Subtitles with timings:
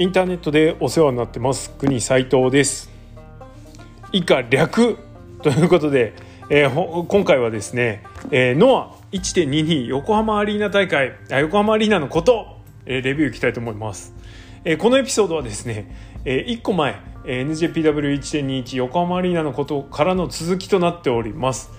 [0.00, 1.70] インターネットでお世話になってます。
[1.70, 2.88] 国斉藤です。
[4.12, 4.96] 以下略
[5.42, 6.14] ということで、
[6.50, 14.14] えー、今回はですね、えー、ノア1.22横浜アリーナ大会あ横浜アリーナのこと、えー、レビューいきたいと思います、
[14.64, 16.94] えー、このエピソードはですね、えー、1個前
[17.24, 21.70] NJPW1.21 横浜アリーナのことからの続きとなっております。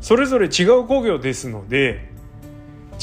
[0.00, 2.08] それぞれ違う工業ですので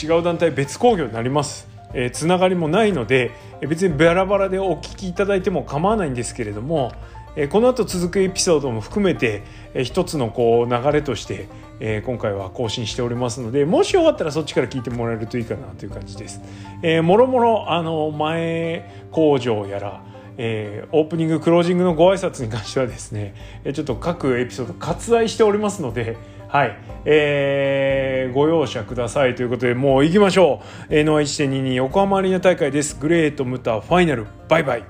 [0.02, 1.71] 違う団体別工業になります。
[1.94, 3.32] えー、つながりもないので
[3.62, 6.92] 別にバラバラでお聞きいただいても構わないんですけれども、
[7.36, 11.48] えー、この後続くエピソードも含めて、えー、一つのこう流れとして、
[11.80, 16.42] えー、今回は更新しておりますのでもしよかったらそっちから聞いてもらえるといいかなという感じです。
[16.82, 20.04] えー、もろもろあの前工場やら
[20.38, 26.18] えー、オープニングクロージングのご挨拶に関してはですねえちょっと各エピソード割愛しておりますので
[26.52, 30.94] はい、えー、ご容赦くださいということでもう行きましょう。
[30.94, 33.00] N1.22 横浜アリーナ大会です。
[33.00, 34.28] グレートムタファイナル。
[34.50, 34.84] バイバイ。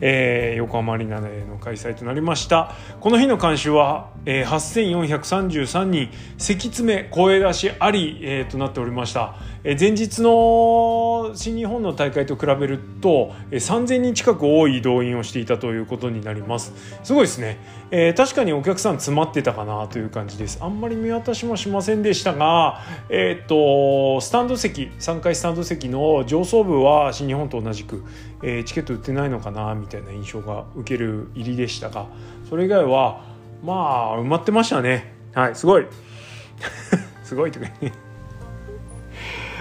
[0.00, 2.70] えー、横浜アリーナでの開催となりました。
[3.00, 6.08] この日の監修は、えー、8433人。
[6.38, 16.72] 席詰め声出しあり、えー、となっておりました、前日の新日本の大会と比べると、3000人近く多い動員をしていたということになります。
[17.04, 17.58] すごいですね、
[17.92, 20.58] えー、確かにお客さん詰まってたかなという感じです。
[20.60, 28.04] あんまり見渡しもしませんでしたがえっ、とスタンド席3階スタンド席の上層部は新日本と同じく、
[28.42, 32.06] えー、チケット売ってないのかなみたいな印象が受ける入りでしたが
[32.48, 33.22] それ以外は
[33.62, 35.14] まあ埋まってましたね。
[35.34, 35.86] はいすごい。
[37.22, 37.92] すごいとかね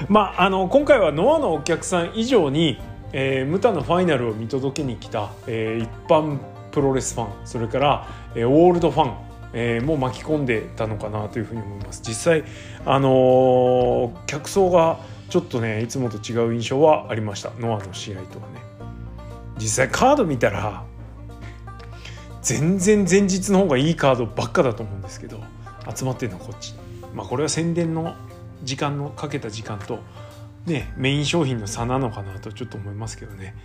[0.09, 2.79] まああの今回はノアのお客さん以上に、
[3.13, 6.37] えー、ムタのファイナルを見届けに来た、えー、一般
[6.71, 12.01] プロレスファンそれから、えー、オールドファンえー、も巻き込んでたのかなというふうに思います。
[12.05, 12.45] 実際
[12.85, 14.99] あのー、客層が
[15.29, 17.51] ちょっとねいつもと違う印象はありました。
[17.59, 18.61] ノアの試合とはね。
[19.57, 20.83] 実際カード見たら
[22.41, 25.39] 全然前日の方がいいカードばっかだと思うんですけど
[25.93, 26.73] 集まってるのはこっち。
[27.13, 28.15] まあこれは宣伝の
[28.63, 29.99] 時間のかけた時間と
[30.65, 33.55] ねメイン商品の差なのかなとちょっと思いますけどね。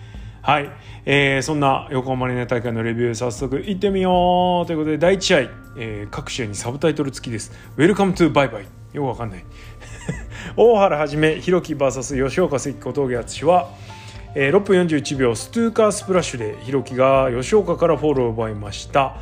[0.43, 0.71] はい、
[1.05, 5.39] えー、そんな横浜アリーナ大会のレビュー早速いってみようということで第1試合、
[5.77, 8.65] えー、各試合にサブタイトル付きです「Welcome to Bye Bye」
[8.95, 9.45] よくわかんない。
[10.57, 13.69] 大原はじめ弘樹 VS 吉岡関小峠敦は
[14.39, 19.17] えー、6分41秒ストゥーカースプラッシュで弘樹が吉岡からフォローを奪いました。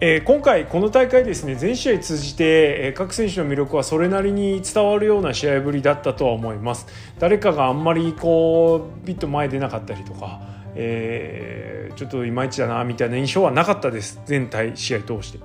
[0.00, 2.44] えー、今回この大会ですね全試合通じて、
[2.86, 6.86] えー、各選手の魅力はそれなりに伝わるような試合ぶりだったとは思います。
[7.18, 10.40] 誰かがあんまりこうビット前出なかったりとか、
[10.76, 15.40] えー、ちょっといまいちだなみたいな印象はなかったです全体試合通して、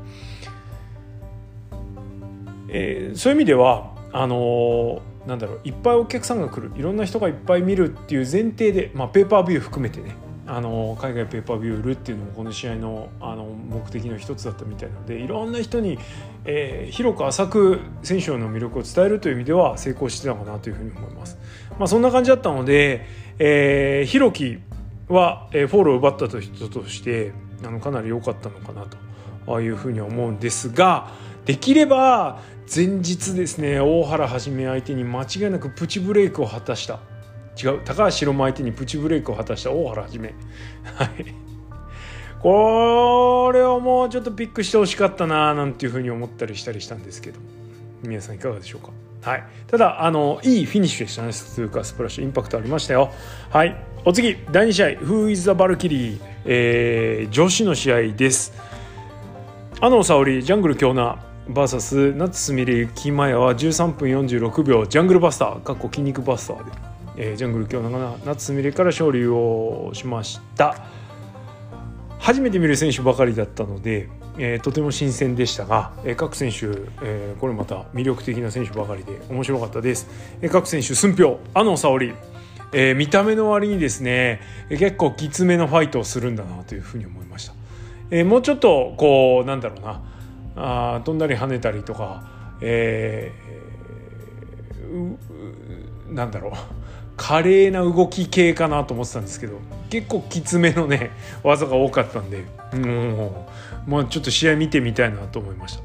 [2.70, 6.74] えー、そういう意味ではあのーなんだろういっぱいお客さんが来る。
[6.78, 10.16] いろんな人がいっぱい見るっていう前提で、まあ、ペーパービュー含めてね。
[10.56, 15.98] あの海外ペーパービュー売るっていうのもこの試合のあの目的の一つだったみたいなのでいろんな人に、
[16.46, 21.38] えー、広く浅く選手の魅力を伝えるという意味では成功してたかなというふうに思います。
[21.80, 23.06] まあ、そんな感じだったので、
[23.40, 24.60] えー、広樹
[25.08, 27.34] は、えー、フォールを奪った人として
[27.66, 28.86] あのかなり良かったのかな
[29.48, 31.10] というふうに思うんですが
[31.46, 32.42] できれば
[32.74, 37.00] 前日ですね大原はじめ相手に間違いなくプチブレイクを果たした
[37.62, 37.82] 違う。
[37.84, 40.34] 高橋宏も相手にプチブレイクを果たした大原はじめ。
[40.84, 41.10] はい。
[42.42, 47.40] これをもうちょっとピックしてほしかったななんていうふうに思ったりしたりしたんですけど
[48.02, 48.92] 皆さんいかがでしょうか？
[49.22, 51.32] はい、ただあのいいフィニッシュでしたね。
[51.56, 52.26] というかスプラッシュ。
[52.26, 53.12] インパクトありましたよ。
[53.50, 53.76] はい。
[54.04, 58.52] お次第2試合「Who is the Valkyrie、えー」女子の試合です。
[59.80, 64.86] 阿野沙織ジャングル京奈 VS 夏すみれ雪まやは13分46秒。
[64.86, 65.64] ジャングルバスター。
[65.64, 66.72] かっこ筋肉バスターで、
[67.16, 70.76] えー、ジャングル今日長夏すみれから勝利をしました。
[72.20, 76.68] 初めて見る選手ばかりだったので、えー、とても新鮮でしたが、えー、各選手、
[77.04, 80.08] えー、これまた魅力的な選手ばかりで面白かったです、
[80.42, 82.14] えー、各選手寸評あの沙織。
[82.76, 87.54] えー、見た目の割にですね結構きつめのファイトをするんだなというふうに思いました、
[88.10, 90.02] えー、もうちょっとこうなんだろうな。
[90.56, 92.24] あ飛んだり跳ねたりとか、
[92.62, 96.54] えー、なんだろう。
[97.16, 101.12] 華麗な動き系かなと思ってたんですけど結構きつめのね
[101.44, 102.44] 技が多かったんで
[103.86, 105.84] もう、ちょっと試合見てみたいなと思いました。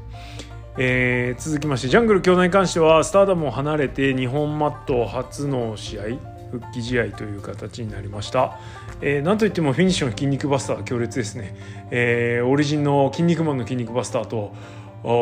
[0.81, 6.03] えー、続きましてジャングル兄弟に関してはスターダムを離れて日本マット初の試合
[6.51, 8.57] 復帰試合という形になりました、
[9.01, 11.55] えー、なんといってもフィニッシュの筋肉バスター強烈ですね、
[11.91, 14.53] えー、オリジンの筋肉マンの筋肉バスターと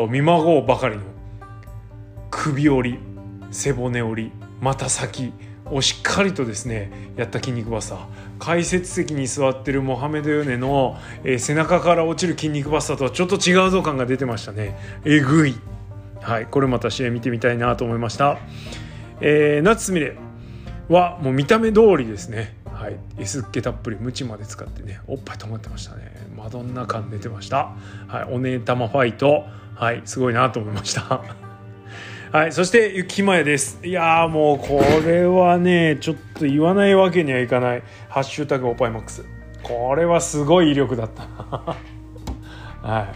[0.08, 1.02] 見まごうばかりの
[2.30, 2.98] 首折り
[3.50, 5.32] 背骨折り股先
[5.72, 7.98] をしっかりとですねやった筋肉バスター
[8.38, 14.76] 解説席に座ってるモハメド・ヨネの、えー、背中から落ちる筋肉バスターとはちょっと違うぞ感が出てましたね。
[15.04, 15.54] えぐい。
[16.20, 18.38] はいこれまた試合見てみたいなと思いました、
[19.20, 20.16] えー、夏すみれ
[20.88, 22.56] はもう見た目通りですね。
[22.72, 26.28] はい、S っ気たっぷりムチまで使ってねおっぱい止まってましたね。
[26.36, 27.74] マドンナ感出てました。
[28.06, 29.44] はいお姉玉ファイト。
[29.74, 31.47] はいすごいなと思いました。
[32.30, 33.80] はいそして雪前です。
[33.82, 39.24] いやもうこれはねちょっと言わないわけにはいかない「ハッシュタグおっぱいマックス」
[39.64, 41.22] これはすごい威力だった
[42.86, 43.08] は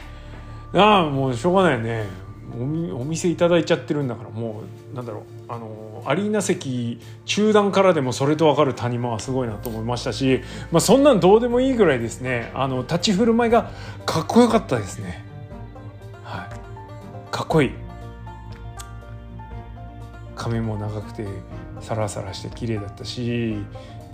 [0.73, 0.79] い。
[0.79, 2.07] ああもうしょうがないね。
[2.55, 4.63] お店いただいちゃってるんだからも
[4.93, 5.23] うなんだろう。
[5.53, 12.51] あのアリーナ席中段からでもそれと分かる谷間はすごいなと思いましたし、まあ、そんなんどうでもいいぐらいですね。
[12.55, 13.71] あの立ち振る舞いが
[14.07, 15.23] かっこよかったですね。
[16.25, 17.82] はい、かっこいい。
[20.43, 21.25] 髪も長くて
[21.81, 23.57] サラサラして綺麗だったし、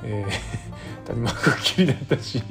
[0.05, 2.43] えー、 谷間が綺麗だったし、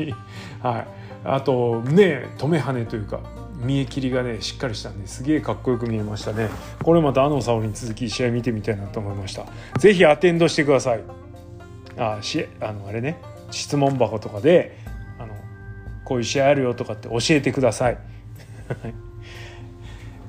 [0.64, 0.88] はい、
[1.24, 3.20] あとね止め跳ねというか
[3.62, 6.50] 見え切りがねしっかりしたんですげえかっこよく見えましたね。
[6.84, 9.46] これまたあの沙織に続き試合見てみたいなと思いました。
[9.78, 11.02] 是非アテンドしてください。
[11.98, 13.18] あしあのあれね
[13.52, 14.78] 質問箱とかで
[15.20, 15.34] あの
[16.04, 17.98] こういう試合あるよとかって教えてください。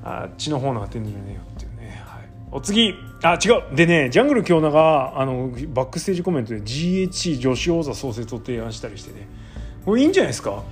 [0.03, 1.41] あっちの方のアテンドじゃねえよ。
[1.41, 1.58] っていうね、
[2.51, 2.95] お次。
[3.23, 3.75] あ違う。
[3.75, 9.27] でねジャングル京奈があのバックステージコメントで GHC 女子王座創設を提案したりしてね。
[9.85, 10.63] これいいんじゃないですか？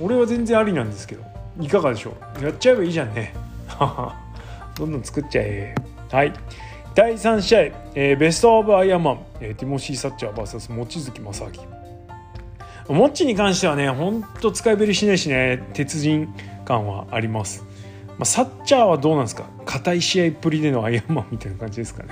[0.00, 1.24] 俺は全然ありなんですけど。
[1.60, 2.44] いかがでしょう？
[2.44, 3.34] やっちゃえばいいじゃんね。
[4.76, 5.74] どんどん作っちゃえ。
[6.12, 6.32] はい。
[6.94, 7.60] 第3試合、
[7.94, 11.46] えー、ベスト・オブ・アイアンマン、えー、ティモシー・サッチャー VS 望月正
[12.88, 12.94] 明。
[12.94, 16.32] モッチに関してはねほんと使いぶりしないしね鉄人
[16.64, 17.64] 感はあります、
[18.18, 19.44] まあ、サッチャーはどうなんですか？
[19.64, 22.10] 硬い試合っぷりでのアイアンマンみたいな感じですかね。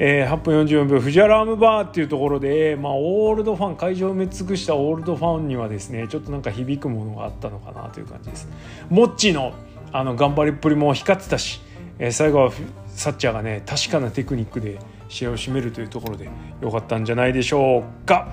[0.00, 8.48] えー、8分44秒藤原アームバーっていうところで、まあ、オールドファン会場を埋め尽くしたオールドファンにはですねちょっとなんか響くものがあったのかなという感じです。
[8.90, 9.54] モッチーの
[9.90, 11.60] あの頑張りっぷりも光ってたし、
[11.98, 12.52] えー、最後は
[12.86, 14.78] サッチャーがね確かなテクニックで
[15.08, 16.28] 試合を締めるというところで
[16.60, 18.28] 良かったんじゃないでしょうか。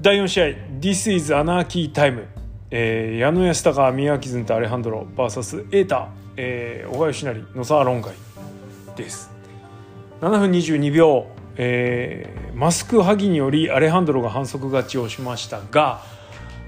[0.00, 0.44] 第4試合
[0.80, 2.24] This is Anarchy Time、
[2.70, 8.14] えー、矢野安高宮脇ずんとアレハンドロ VS エータ、えー、小川義成野沢論外
[8.96, 9.30] です
[10.20, 11.26] 7分22秒、
[11.56, 16.00] えー、マスク剥ぎによりアレハンドロが反則勝ちをしましたが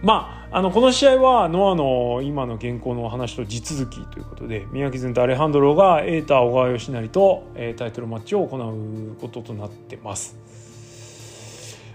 [0.03, 10.37] まあ、あのこの試合はノアの今の現行の話と地続きということで宮城前とアレハンドロがエータ小川義成と、えー、タイトルマッチを行うこととなってます。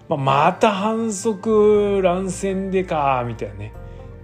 [0.07, 3.73] まあ、また反則乱戦でかみたいなね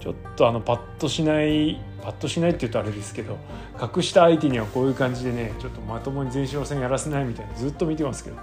[0.01, 3.37] ちょっとあのパッとしないパッとしないって言うとあれですけど
[3.77, 8.37] 格下相手にはこういう感じでねちょっとまともに前哨戦やらせないみたいなずっと見てますけど。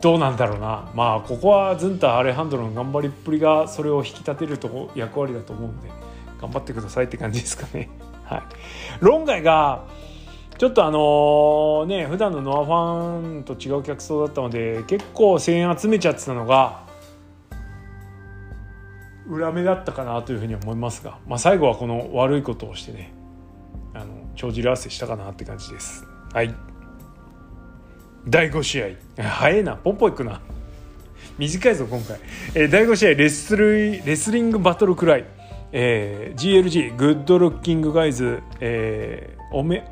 [0.00, 0.90] どうなんだろうな。
[0.94, 5.88] まあここはズンタアレハンドロの頑張りっぷりがそれを引き立てるとこ役割だと思うんで
[6.40, 7.88] 頑張ってくださいって感じですかね。
[8.26, 8.42] はい、
[8.98, 9.84] 論外が
[10.58, 16.80] ちょっとあのー、ね普段のノアファンと違う客層だったので結構声援集めちゃってたのが
[19.32, 23.12] 裏目だったかなというふうに思いますが、まあ、最後はこの悪いことをしてね
[23.94, 26.04] あの帳尻合わせしたかなって感じです。
[26.32, 26.54] はい。
[28.28, 28.86] 第5試合。
[29.22, 29.76] 早いな。
[29.76, 30.40] ポンポンいくな。
[31.38, 32.18] 短いぞ今回、
[32.54, 35.24] えー、第5試合レスルレスリングバトルクライ、
[35.72, 39.84] えー、GLG グッドルッキングガイズ、えー、おめん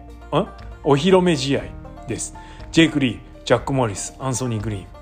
[0.85, 1.63] お披露目試合
[2.07, 2.35] です。
[2.73, 5.00] ジェイク・リージャック・モリスアンソニー・グリーン。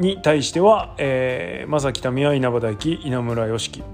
[0.00, 3.84] に対しては、えー、正木民は稲葉大輝稲村良樹。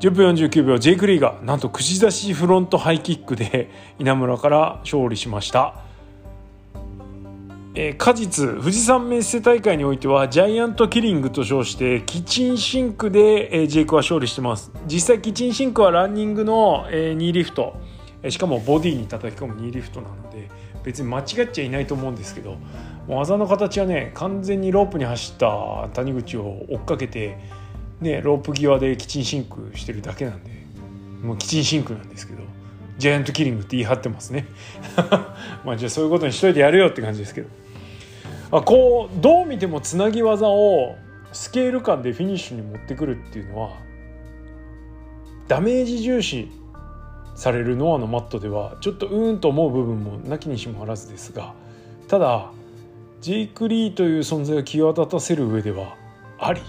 [0.00, 5.74] 10分49秒ジェイク・リーがなんと串刺しフロントハイキックで稲村から勝利しました。
[7.74, 14.72] えー、果実富士山メッセ大会においてはジャイアントキリングと称してキッチンシンクで、えー、ジェイクは勝利してます。
[14.86, 17.76] 実際キッチンシンクはランニングの、えー、ニーリフト、
[18.22, 20.48] えー、しかもボディに叩き込むニーリフトなので
[20.84, 22.56] 別に間違っちゃいないと思うんですけど
[23.08, 27.38] 技の形はね完全にロープに走った谷口を追っかけて、
[28.00, 30.50] ね、ロープ際でキッチンシンクしてるだけなんで
[31.22, 32.42] もうキッチンシンクなんですけど
[32.98, 34.46] ジャイアントキリングって言い張ってますね。
[35.64, 37.48] まあじゃあそういうことにしといてやるよって感じですけど。
[38.50, 40.96] あこうどう見てもつなぎ技を
[41.32, 43.70] スケール感でフィニッシュに持ってくるっていうのは
[45.48, 46.48] ダメージ重視
[47.34, 51.54] されるノアのマットではちょっとうーんと思う部分もなきにしもあらずですが
[52.08, 52.50] ただ
[53.26, 55.96] ジェイク・リーという存在を際立たせる上では
[56.38, 56.60] あり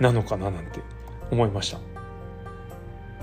[0.00, 0.80] なのかななんて
[1.30, 1.78] 思いました。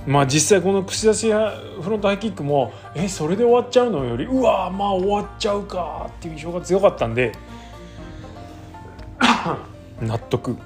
[0.08, 7.34] まあ実際この串出しフロントハイキックもえそれで終わっちゃうのよりうわまあ終わっちゃうかっていう印象が強かったんで
[10.02, 10.58] 納得。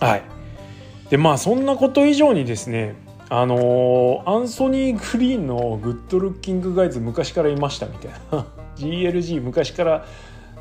[0.00, 0.22] はい。
[1.08, 2.96] でまあそんなこと以上にですね
[3.30, 8.44] あのー、アンソニー・グリーンのグッドルッキングガイズ昔からいましたみたいな。
[8.76, 10.04] GLG 昔から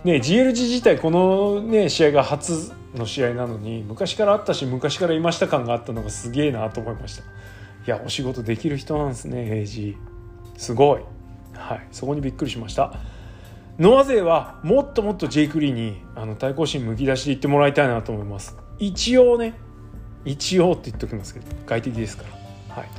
[0.03, 7.23] ね GLG 自体このね試合が初の試合なのに昔からあったし昔からいました感があったのがすげえなと思いました。
[7.23, 9.95] いやお仕事できる人なんですね AG
[10.57, 11.01] すごい。
[11.53, 11.87] はい。
[11.91, 12.93] そこにびっくりしました。
[13.79, 18.57] ノア勢はもっともっとジェイク・リーにあの対抗心むき出しでいってもらいたいなと思います。
[18.79, 19.53] 一応ね
[20.25, 22.23] 一応って言っておきますけど外敵ですか
[22.67, 22.75] ら。
[22.75, 22.89] はい。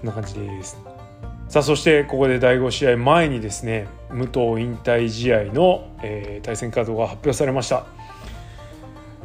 [0.00, 0.78] こんな感じです。
[1.48, 7.84] さあそしてここで第5試合前にですね武藤引退試合の、えー、対戦カードが発表されました、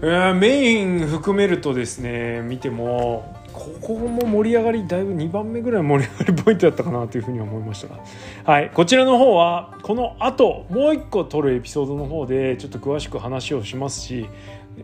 [0.01, 8.03] えー、メイン含めるとですね見てもここも盛り上がりだいぶ2番目ぐらい盛り上がりポイントだったかなというふうに思いましたが、
[8.46, 14.27] はい、こちらの方はこの後もう一個撮るエピソードの方でちょっと詳しく話をしますし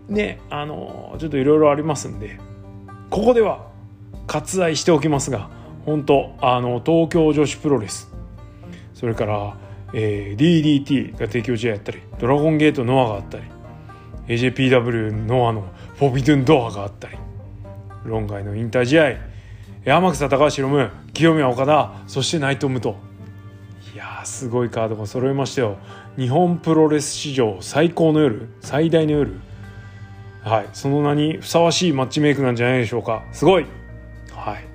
[0.08, 2.40] ねあのちょっといろいろありますんで
[3.10, 3.68] ここでは
[4.28, 5.50] 割愛しておきますが
[5.86, 8.12] 本当あの東京女子プロレス
[8.96, 9.58] それから、
[9.98, 13.44] えー、DDT が提供試合やったりドラゴンゲートノアがあったり
[14.28, 17.18] AJPW ノアのフォビドゥンドアがあったり
[18.04, 19.14] 論外の引退試合
[19.86, 22.96] 山草高橋ロム清宮岡田そして内藤武藤
[23.96, 25.78] いやすごいカードが揃いましたよ。
[26.18, 29.40] 日本プロレス史上最高の夜最大の夜。
[30.44, 33.24] はいその名にふさわしいマッチメイクなんじゃないでしょうか。
[33.32, 33.66] すごい。
[34.34, 34.66] はい。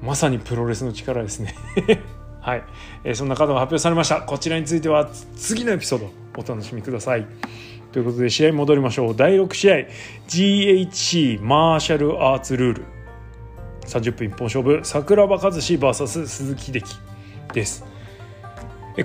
[0.00, 1.52] まさにプロレスの力ですね。
[2.48, 2.64] はい、
[3.04, 4.22] えー、そんなカードが発表されました。
[4.22, 7.26] こちらについては次のエピソードお楽しみください。
[7.92, 9.14] ということで試合戻りましょう。
[9.14, 9.74] 第6試合
[10.28, 12.84] GHC マーシャルアーツルール。
[13.82, 16.96] 30分一本勝負桜庭和志 VS 鈴木秀樹
[17.52, 17.84] です。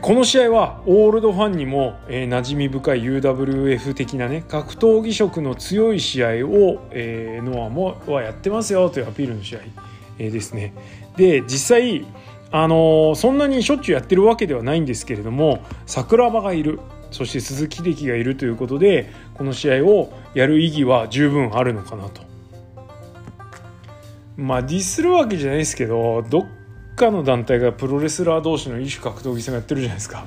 [0.02, 9.60] この試合はオールドファンにも、えー、馴染み深い UWF 的なね格闘技色の強い試合を、えー、ノアもはやってますよというアピールの試合、
[10.18, 10.74] えー、ですね。
[11.18, 12.06] で実際
[12.56, 16.80] あの、そんなにしょっちゅうやってるわけではないんですけれども桜庭がいる
[17.10, 22.22] そして鈴木秀樹がいるということでこの試合をやる意義は十分あるのかなと。
[24.38, 26.46] まあディスるわけじゃないですけどどっ
[26.96, 30.26] かの団体がプロレスラー同士の異種格闘技戦やってるじゃないですか。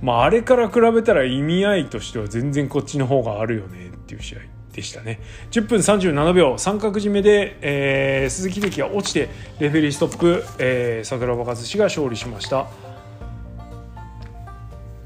[0.00, 4.38] まああれから比べたら意味合いとしては全然こっちの方があるよねっていう試合
[4.72, 5.20] でしたね。
[5.50, 6.56] 10分37秒。
[6.58, 9.28] 三角締めで、えー、鈴木秀樹が落ちて
[9.60, 12.66] レフェリーストップ、えー、桜庭和志が勝利しました。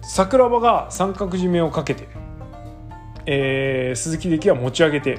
[0.03, 2.07] 桜庭が三角締めをかけて、
[3.27, 5.19] えー、鈴木秀樹は持ち上げて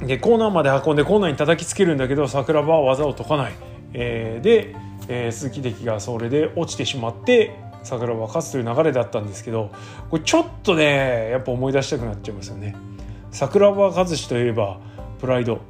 [0.00, 3.52] でコーナーまで運んでコーナーに叩きつけるんだけど桜庭は技を解かない、
[3.92, 4.74] えー、で、
[5.08, 9.70] えー、鈴木秀樹がそれで落ちてしまって桜庭勝つという流れだったんですけど
[10.08, 12.76] これちょっとねやっぱ思い出したくなっちゃいますよね。
[13.30, 14.78] 桜庭和志といえば
[15.20, 15.60] プライド。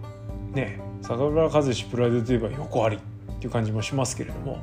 [0.53, 3.01] ね桜庭和志プライドといえば横ありっ
[3.39, 4.59] ていう感じもしますけれども、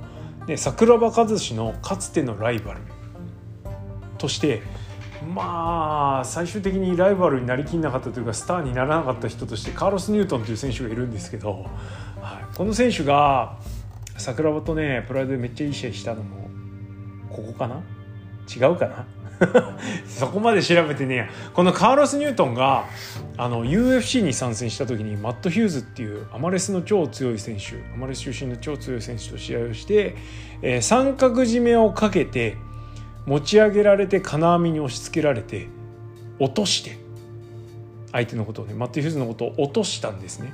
[0.48, 2.82] ね、桜庭和志のかつてのライバル
[4.18, 4.62] として
[5.34, 11.66] まあ最終的にライバルになりきんなかったというかスターにならなかった人としてカーロス・ニュートンという選手がいるんですけど、
[12.22, 13.58] はい、この選手が
[14.18, 16.50] 桜庭とねプライドでめっちゃいい試合したのも
[17.30, 17.82] ここかな？
[18.48, 19.06] 違うかな？
[20.08, 22.86] そこまで調べてねこのカーロス・ニュートンが
[23.38, 30.16] あの UFC に参戦した時にマット・ヒューズっていうアマレスの超強い選手アマレス出身の超強い選手と試合をして、
[30.62, 32.58] えー、三角締めをかけて
[33.26, 35.68] 持ち上げられて金網に押し付けられて
[36.40, 36.98] 落として
[38.12, 40.54] 相手のことをねマット・ヒューズのことを落としたんですね。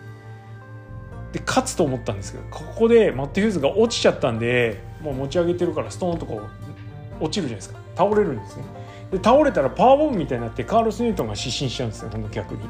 [1.31, 6.41] で勝つと思ったんですけどここでマット・ヒューズが落ちちゃったんでもう持ち上げてるからストーンとこ
[7.19, 8.63] う落ちるじゃないですか倒れるんですね。
[9.11, 12.61] で倒れたらパワーボムみたいになってカーロス・ニュートンが失神しちゃうんですよ今度逆に。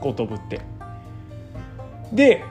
[0.00, 0.60] こう飛ぶって。
[2.12, 2.44] で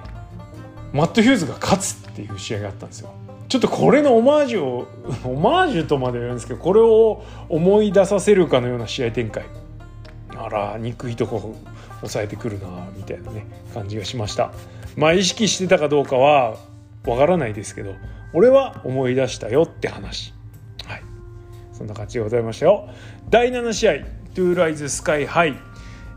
[0.92, 3.14] マット・ヒューズが勝つっていう試合があったんですよ。
[3.48, 4.88] ちょっとこれのオマージュを
[5.24, 9.46] オマージュとまでは言うんですけどこれを思い出させるかのような試合展開。
[10.38, 11.56] あら憎いとこ
[12.02, 14.52] 抑えてくるなみたいなね感じがしました。
[14.98, 16.56] まあ意識してたかどうかは
[17.06, 17.94] わからないですけど
[18.34, 20.35] 俺は思い出したよって話。
[21.78, 22.90] そんな感じでございましたよ。
[23.30, 23.94] 第7試合
[24.34, 25.58] トゥーライズスカイハイ。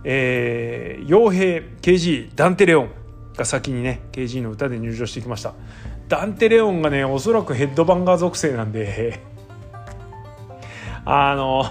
[0.05, 2.91] えー、傭兵 KG ダンテレオン
[3.37, 5.55] が先にね KG の歌で入場してきました。
[6.09, 9.21] ダンテレオンがねおそらくヘッドバンガー属性なんで。
[11.05, 11.65] あの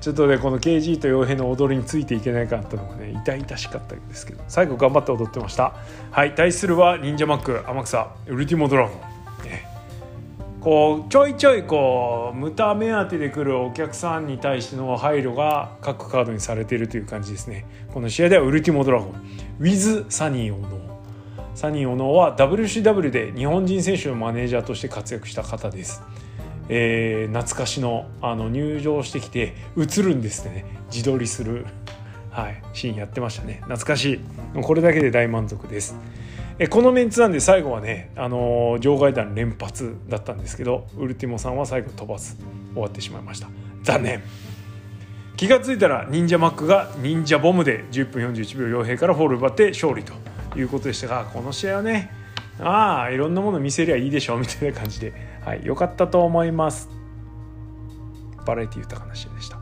[0.00, 4.44] ちょっとねこの KG と傭兵の踊りについていけないかったのがね痛々しかったんですけど。
[4.46, 5.74] 最後頑張って踊ってました。
[6.12, 8.94] はい対するは忍者マック天草ウルティモドラゴ
[9.44, 9.66] ン、ね、
[10.60, 17.64] こうちょいちょいこう無駄目当てで来るお客さんに対しての配慮が各カードにされているという感じですね。
[17.94, 19.08] この試合ではウルティモドラゴン。
[19.60, 20.80] ウィズサニーオノー
[21.54, 26.02] サニーオノーは WCW で日本人選手のマネージャーとして活躍した方です。
[26.68, 30.66] えー、懐かしのあの入場してきて映るんですってね。
[30.92, 31.64] 自撮りする、
[32.30, 33.60] はい、シーンやってましたね。
[33.62, 34.20] 懐かし
[34.56, 34.62] い。
[34.62, 35.96] これだけで大満足です。
[36.62, 42.36] えこのメンツなんで最後はね、あのー、場外弾連発だったんですけどウルティモさんは最後飛ばず
[42.74, 43.48] 終わってしまいました。
[43.82, 44.22] 残念。
[45.38, 50.12] 気が付いたら忍者マックが忍者ボムで10分41秒傭兵からフォール奪って勝利と
[50.54, 52.10] いうことでしたがこの試合はね
[52.58, 56.90] ああいろんなもの見せりゃいいでしょみたいな感じで、はい、よかったと思います。
[58.44, 59.59] バラエティ豊かな試合でした。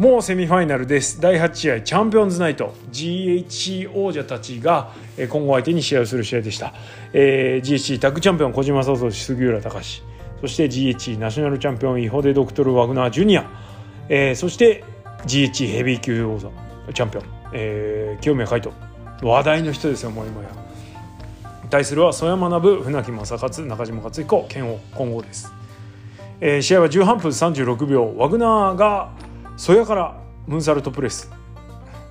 [0.00, 1.20] もうセミファイナルです。
[1.20, 2.74] 第8試合チャンピオンズナイト。
[2.90, 4.92] GHC 王者たちが
[5.28, 6.72] 今後相手に試合をする試合でした、
[7.12, 10.02] えー、GHC タッグチャンピオン小島聡杉浦隆
[10.40, 13.44] そして GHC ナショナルチャンピオンイホデ・ドクトル・ワグナー・ジュニア、
[14.08, 14.84] えー、そして
[15.26, 16.48] GHC ヘビー級王座
[16.94, 18.74] チャンピオン、えー、清宮海斗。
[19.20, 20.48] 話題の人ですよもう今や。
[21.68, 25.52] 対するは曽山学船木正勝中島克彦剣王混合です、
[26.40, 28.14] えー、試合は18分36秒。
[28.16, 29.10] ワグナーが
[29.60, 31.30] 曽谷からムンサルトプレス。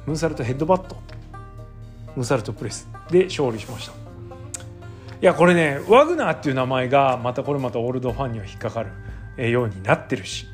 [0.05, 0.97] ムンサルトヘッドバット。
[2.15, 2.87] ムンサルトプレス。
[3.09, 3.93] で勝利しました。
[3.93, 3.95] い
[5.21, 8.85] やこれねワグナーっていう名前がまたこれまたオールドファンには引っかか
[9.35, 10.45] るようになってるし。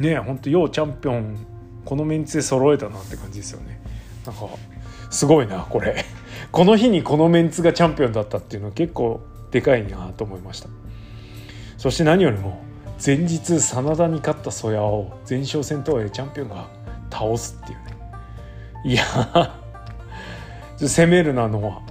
[0.00, 1.46] ねえほんとようチャンピオン
[1.86, 3.80] このメンツで揃えたなって感じですよね。
[4.26, 4.48] なんか
[5.08, 6.04] すごいなこれ。
[6.52, 10.68] この日にこのメンツがチャンピオンだったっていうのは結構でかいなと思いました。
[11.78, 12.67] そして何よりも
[13.04, 16.68] 前日真田に勝った曽谷を前哨戦とはいえチャンピオンが
[17.10, 17.96] 倒すっていうね。
[18.84, 19.04] いや
[20.78, 21.82] 攻めるなのは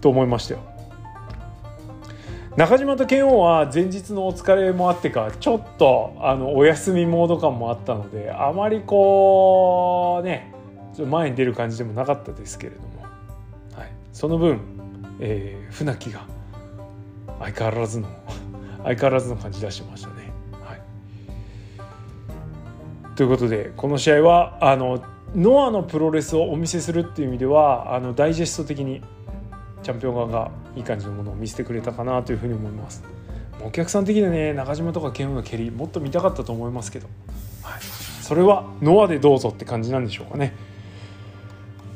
[0.00, 0.60] と思いましたよ。
[2.56, 10.52] 中島と剣王は前日のお疲れもあってかちょっとあのお休みモード感もあったのであまりこうね
[10.98, 12.88] 前に出る感じでもなかったですけれども。
[13.74, 13.92] はい。
[14.12, 14.60] その分、
[15.20, 16.26] えー、船木が
[17.38, 18.08] 相変わらずの
[18.82, 20.29] 相変わらずの感じ出してましたね。
[23.20, 25.04] ということでこの試合はあの
[25.34, 29.02] ノアのプロレスをお見せするっていう意味ではあのダイジェスト的に
[29.82, 33.04] チャンピオン側がいい感じのものを見せてくれたかなというふうに思います。
[33.62, 37.08] お客さん的にはね中島とか剣王の蹴りもっと見たかったと思いますけど、
[37.62, 40.54] はい、それはノアでどうぞって感じなんでしょうかね。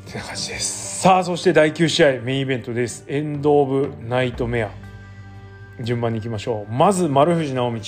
[0.07, 1.01] ってな感じです。
[1.01, 4.69] さあそして第9試合メインイベントですエンド・オブ・ナイトメア
[5.81, 7.79] 順番にいきましょうまず丸藤直道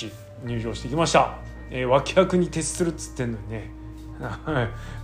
[0.44, 1.38] 入場してきました、
[1.70, 3.70] えー、脇役に徹するっつってんのにね。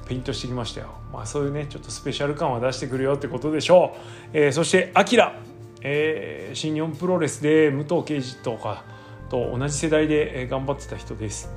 [0.09, 0.89] ペイントしてきましたよ。
[1.13, 5.35] まあそういうねちょっとスペシャル感は出してくるよってことでしょう、えー、そしてアキラ、
[5.83, 8.83] えー、新日本プロレスで武藤敬司とか
[9.31, 11.51] と同じ世代で頑張ってた人です。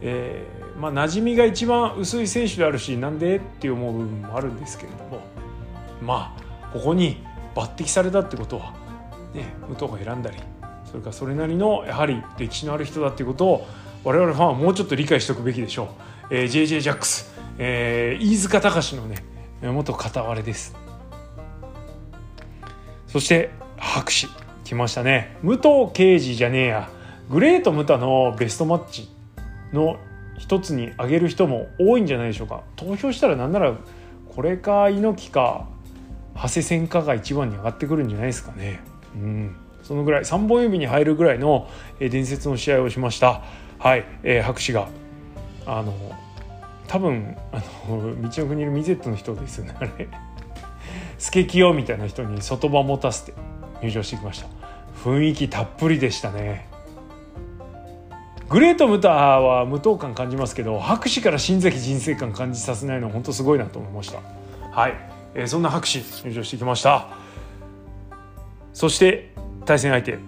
[0.00, 5.38] えー、まあ馴染みが一番薄い選手であるしなんでって思う部分もあるんですけれども。
[6.02, 7.22] まあここに
[7.54, 8.72] 抜擢されたってことは、
[9.34, 10.38] ね、武藤が選んだり
[10.84, 13.66] それからそれなりのやはり歴史のある人だっていうことを
[14.08, 15.94] 我々ファンはもうちょっと理解しておくべきでしょ
[16.30, 19.22] う、えー、JJ ジャックス、えー、飯塚隆のね
[19.60, 20.74] 元片割れです。
[23.06, 24.32] そして白紙
[24.64, 25.36] 来ましたね。
[25.42, 26.88] 武藤敬司じゃねえや。
[27.28, 29.10] グレート・ムタのベストマッチ
[29.74, 29.98] の
[30.38, 32.62] 一つに挙げる人も多いんじゃないでしょうか。
[32.76, 33.74] 投票したらなんなら
[34.34, 35.68] これか猪木か
[36.34, 38.80] 長谷戦火が一番に上がってくるんじゃないですかね。
[39.16, 39.56] うん、
[39.88, 41.66] そのぐらい3本指に入るぐらいの
[41.98, 43.40] 伝説の試合をしました。
[43.78, 44.90] はい、えー、博士が
[45.64, 45.94] あの
[46.86, 49.90] 多分あの 道の国のミゼットの人ですよねあれ。
[51.16, 53.32] スケキヨみたいな人に外場持たせて
[53.80, 54.48] 入場してきました。
[55.02, 56.68] 雰囲気たっぷりでしたね。
[58.50, 64.20] グレート・ムタは無党感感じますけど博士から新崎人生観感じさせないのは本当すごいなと思いました。
[64.70, 64.94] はい
[65.34, 67.08] えー、そんな博士入場してきました
[68.74, 69.37] そして
[69.68, 70.18] 対戦相手、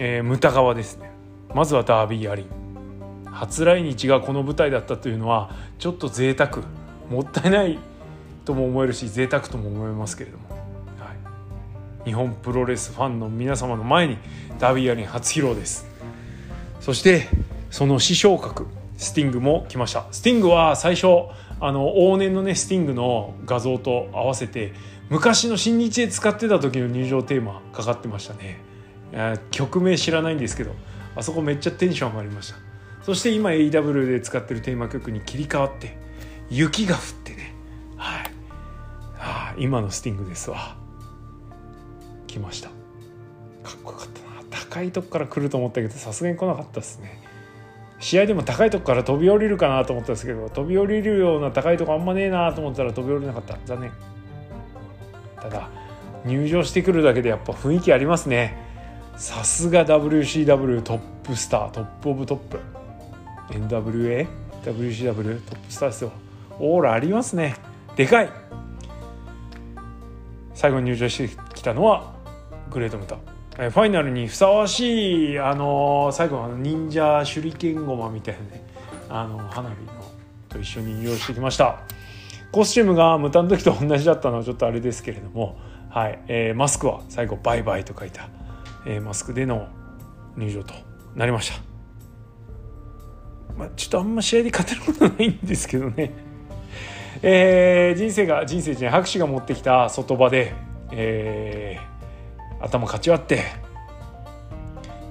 [0.00, 1.12] えー、ムタ側ですね。
[1.54, 2.46] まずはダービーアリン
[3.30, 6.64] 初来日がこの舞台だったというのはちょっと贅沢。
[7.08, 7.78] もったいない
[8.44, 10.48] とも思えるし贅沢とも思いますけれども、
[10.98, 11.12] は
[12.04, 14.18] い、日本プロレスファンの皆様の前に
[14.58, 15.86] ダービーアリン初披露です。
[16.80, 17.28] そして
[17.70, 18.66] その師匠格
[18.96, 20.06] スティングも来ました。
[20.10, 21.06] スティングは最初
[21.60, 24.72] あの往年のねスティングの画像と合わせて
[25.08, 28.71] 昔の新日で使ってた時の入場テーマかかってましたね。
[29.50, 30.74] 曲名知らないんですけど
[31.14, 32.58] あそこめっちゃテンション上がりました。
[33.02, 35.96] そして今 AW で使ってるテーマ曲に切り替わって
[36.50, 37.54] 雪が降ってね。
[37.96, 38.30] はい。
[39.18, 40.76] あ今のスティングですわ。
[42.26, 42.68] 来ました。
[42.68, 44.42] かっこよかったな。
[44.50, 47.20] 高いとこから来ると思ったけどさすがに来なかったですね。
[47.98, 53.58] 試合でも高いとこから飛び降りるかなと思ったんですけど飛び降りるような高いとこあんまねえなと思ったら飛び降りなかった。
[53.64, 53.92] 残念。
[55.40, 55.68] ただ
[56.24, 58.71] 入場してくるだけでやっぱ雰囲気ありますね。
[59.22, 62.58] さすが WCW トップスター top of top。
[63.50, 64.26] NWA
[64.64, 66.12] WCW トップスターですよ。
[66.58, 67.54] オーラありますね。
[67.94, 68.30] でかい。
[70.54, 72.14] 最後に入場してきたのは
[72.68, 73.14] グレートムタ。
[73.14, 78.64] ファイナルにふさわしい、あの最後の忍者手裏剣駒みたいなね
[79.08, 80.02] あの花火の
[80.48, 81.78] と一緒に入場してきました。
[82.50, 85.56] コスチュームがムタの時と同じだったのはちょっとあれですけれども、
[85.90, 86.18] はい。
[86.26, 88.28] えー、マスクは最後「バイバイ」と書いた、
[88.86, 89.68] えー、マスクでの
[90.36, 90.74] 入場と
[91.14, 91.60] なりました、
[93.56, 96.12] まあ、ちょっとあんま試合で勝てることないんですけどね。
[97.22, 100.54] えー、人生が人生じゃない拍手が持ってきた外場で、
[100.90, 103.42] えー、頭かち割って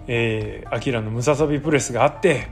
[0.08, 2.48] えー、アキラのムササビプレスがあって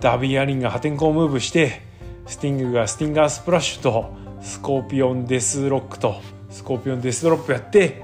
[0.00, 1.82] ダービー・アリンが破天荒ムーブして
[2.26, 8.02] スティングがスティンガースプラッシュとスコーピオンデスロックとスコーピオンデスドロップやって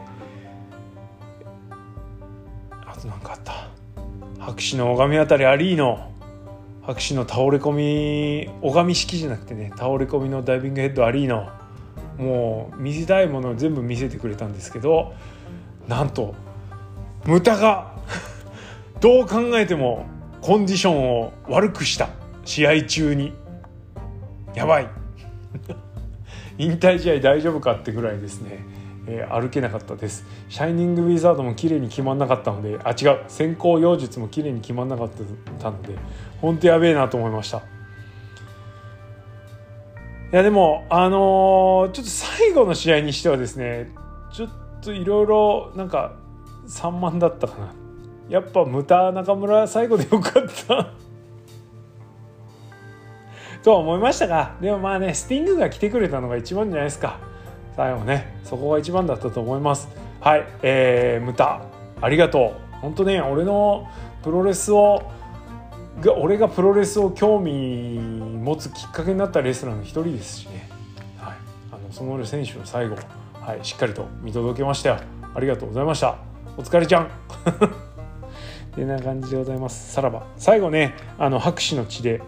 [4.59, 6.11] 白紙の拝みあたりアリーノ
[6.83, 11.49] 白紙の倒れ込み拝み式じゃなくてね倒れ込みのダイビングヘッドアリーノ
[12.17, 15.15] もう見せたいものを全部見せてくれたんですけど
[15.87, 16.35] なんと
[17.25, 17.95] ムタが
[18.99, 20.07] どう考えても
[20.41, 22.09] コンディションを悪くした
[22.45, 23.35] 試合中に。
[24.57, 24.89] やばい。
[26.59, 28.59] 引退試合大丈夫かってぐらいですね、
[29.11, 30.27] えー、歩けなかったです。
[30.51, 33.25] シャイニングウィザードも綺麗に決まんなかったのであ違う。
[33.27, 35.09] 先行妖術も綺麗に決まんなかっ
[35.59, 35.97] たので
[36.43, 37.59] 本当やべえなと思いました。
[37.59, 37.63] い
[40.33, 43.91] やでもあのー、ちょっと最後の試合にしてはですね
[44.31, 44.51] ちょっ
[44.83, 46.17] といろいろなんか
[46.67, 47.73] 3万だったかな。
[48.29, 50.93] やっぱムタ中村最後でよかった。
[53.63, 57.19] とは思いましたがでもまあねスティングが来てくれたのが一番じゃないですか。
[57.79, 58.37] 最後ね。
[58.43, 59.89] そこが一番だったと思います。
[60.21, 60.45] はい。
[60.65, 61.63] えー、ムタ。
[62.03, 62.75] ありがとう。
[62.81, 63.89] 本当ね俺の
[64.25, 65.13] プロレスを
[66.01, 70.69] が俺がプロレスを興味持つきっかけになったレスラーの一人ですしね、
[71.19, 71.37] はい、
[71.71, 72.97] あのその選手の最後
[73.41, 74.99] はい、しっかりと見届けましたよ。
[75.33, 76.19] ありがとうございました。
[76.57, 77.05] お疲れちゃん。
[77.07, 77.09] っ
[78.75, 79.93] てな感じでございます。
[79.93, 80.25] さらば。
[80.37, 82.21] 最後ねあの拍手の地で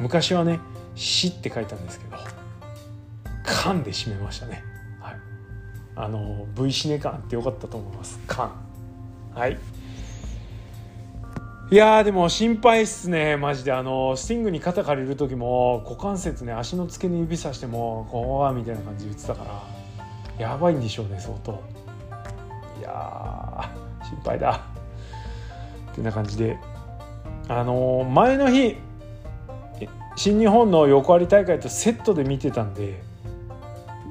[0.00, 0.58] 昔はね
[0.96, 2.16] 「死」って書いたんですけど
[3.46, 4.75] 「缶」で締めましたね。
[5.96, 8.20] あの V シネ感ってよかったと思います。
[8.26, 8.52] 缶
[9.34, 9.58] はい。
[11.68, 13.36] いやでも心配っすね。
[13.36, 13.72] マジで。
[13.72, 19.44] あのスティングに肩借りる時も股関節ね足の付け根指さしてもこうみたいな感じで言ってたか
[20.38, 21.62] らやばいんでしょうね相当。
[22.78, 23.70] いや
[24.04, 24.60] 心配だ。
[25.92, 26.58] ってな感じで。
[27.48, 28.76] あのー、前の日
[30.16, 33.02] 新日本の横割大会とセットで見てたんで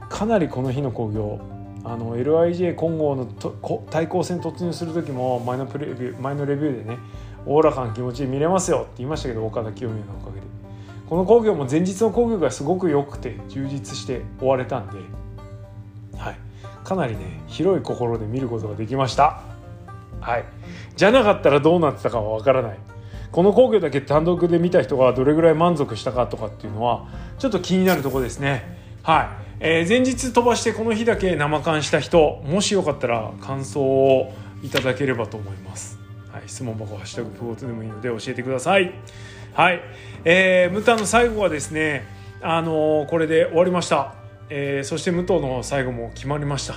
[0.09, 1.39] かなりこの日の興行
[1.85, 6.97] あの LIJ 混合のと対抗戦突入する時も前のプレビュー前のレビューでね
[7.45, 10.47] おおらかな気持ちで見れますよって言いましたけど岡田清美のおかげで。
[11.07, 14.97] この興行も前日の興行がすごく良くて充実して終われたんで
[16.17, 16.37] はい。
[16.83, 19.41] かなりね広い心で見ることができました。
[20.19, 20.45] はい。
[20.95, 22.79] じゃなかったらどうなってたかはわからない。
[23.31, 27.05] この工業だけ単独で見た人がどれぐらい満足したかとかっていうのは
[27.37, 28.63] ちょっと気になるとこですね。
[29.03, 35.97] はい、えー、前日飛ばしてこの日だけ生感した人もしよかったら感想をいただければと思います。
[36.31, 38.93] はい、質問箱「ハッシュタグプゴト」でもいいので教えてください。
[39.53, 39.81] はい、
[40.25, 42.05] えー、ムタの最後はですね
[42.41, 44.15] あのー、これで終わりました。
[44.49, 46.75] えー、そして武藤の最後も決まりました。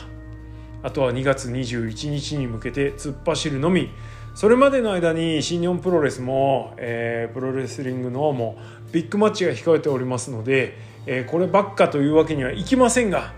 [0.83, 3.91] あとは2月21日に向けて突っ走るのみ。
[4.35, 8.57] それまでの間に新日本プロレスも、えー、プロレスリングの方も
[8.93, 10.79] ビッグマッチが控えておりますので、
[11.11, 13.33] え、こればっかというわけにはいきませんが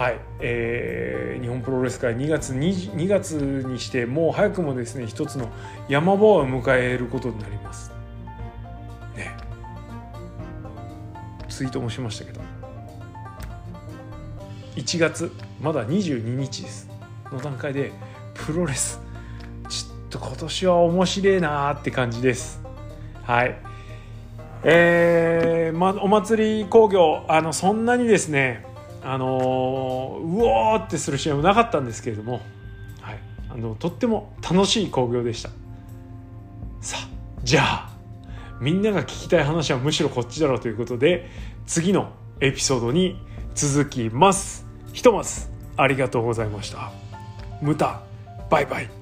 [0.00, 5.50] はい、えー、日本プロレス界2月 2, 2月にしてもう早くもですね一つの
[5.90, 7.92] 山場を迎えることになります。
[9.14, 9.36] ね。
[11.50, 12.40] ツイートもしましたけど。
[14.76, 16.88] 1月まだ22日です。
[17.30, 17.92] の段階で
[18.32, 19.00] プロレス
[19.68, 22.62] ちょっと今年は面白いなーって感じです。
[23.24, 23.69] はい。
[24.62, 28.66] えー、まお祭り工業あのそんなにですね
[29.02, 32.42] あの、うおーってする試合もなかったんですけれども、
[33.00, 33.18] はい、
[33.48, 35.48] あのとっても楽しい興行でした。
[36.82, 37.08] さあ
[37.42, 37.90] じゃあ
[38.60, 41.28] みんなが聞きたい話はむしろこっちだろうということで
[41.66, 43.18] 次のエピソードに
[43.54, 44.66] 続きます。
[44.92, 46.92] ひとまずありがとうございました。
[47.62, 48.02] ムタ
[48.50, 48.99] バイバイ。